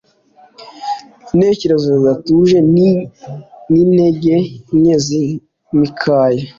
[1.33, 2.57] intekerezo zidatuje
[3.77, 4.35] nintege
[4.77, 6.43] nke zimikaya